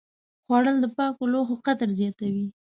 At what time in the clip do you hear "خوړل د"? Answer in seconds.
0.45-0.85